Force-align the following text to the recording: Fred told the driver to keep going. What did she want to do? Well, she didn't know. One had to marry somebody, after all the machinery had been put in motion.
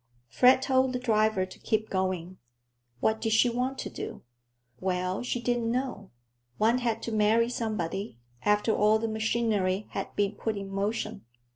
Fred 0.29 0.63
told 0.63 0.93
the 0.93 0.99
driver 0.99 1.45
to 1.45 1.59
keep 1.59 1.91
going. 1.91 2.39
What 3.01 3.21
did 3.21 3.33
she 3.33 3.49
want 3.51 3.77
to 3.77 3.89
do? 3.91 4.23
Well, 4.79 5.21
she 5.21 5.39
didn't 5.39 5.69
know. 5.69 6.09
One 6.57 6.79
had 6.79 7.03
to 7.03 7.11
marry 7.11 7.49
somebody, 7.49 8.17
after 8.43 8.75
all 8.75 8.97
the 8.97 9.07
machinery 9.07 9.85
had 9.91 10.15
been 10.15 10.31
put 10.31 10.57
in 10.57 10.71
motion. 10.71 11.23